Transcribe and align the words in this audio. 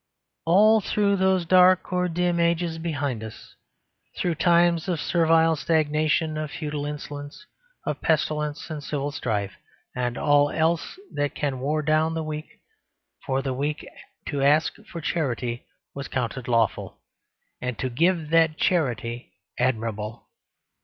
All 0.47 0.81
through 0.81 1.17
those 1.17 1.45
dark 1.45 1.93
or 1.93 2.07
dim 2.07 2.39
ages 2.39 2.79
behind 2.79 3.23
us, 3.23 3.53
through 4.17 4.33
times 4.33 4.87
of 4.87 4.99
servile 4.99 5.55
stagnation, 5.55 6.39
of 6.39 6.49
feudal 6.49 6.87
insolence, 6.87 7.45
of 7.85 8.01
pestilence 8.01 8.71
and 8.71 8.83
civil 8.83 9.11
strife 9.11 9.57
and 9.95 10.17
all 10.17 10.49
else 10.49 10.97
that 11.13 11.35
can 11.35 11.59
war 11.59 11.83
down 11.83 12.15
the 12.15 12.23
weak, 12.23 12.47
for 13.27 13.43
the 13.43 13.53
weak 13.53 13.87
to 14.25 14.41
ask 14.41 14.73
for 14.91 15.01
charity 15.01 15.67
was 15.93 16.07
counted 16.07 16.47
lawful, 16.47 16.97
and 17.61 17.77
to 17.77 17.87
give 17.87 18.31
that 18.31 18.57
charity, 18.57 19.31
admirable. 19.59 20.29